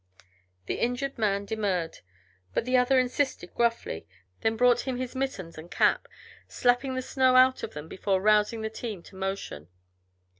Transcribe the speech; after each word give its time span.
The 0.65 0.79
injured 0.79 1.19
man 1.19 1.45
demurred, 1.45 1.99
but 2.55 2.65
the 2.65 2.75
other 2.75 2.97
insisted 2.97 3.53
gruffly, 3.53 4.07
then 4.39 4.57
brought 4.57 4.87
him 4.87 4.97
his 4.97 5.13
mittens 5.15 5.59
and 5.59 5.69
cap, 5.69 6.07
slapping 6.47 6.95
the 6.95 7.03
snow 7.03 7.35
out 7.35 7.61
of 7.61 7.75
them 7.75 7.87
before 7.87 8.19
rousing 8.19 8.61
the 8.63 8.71
team 8.71 9.03
to 9.03 9.15
motion. 9.15 9.67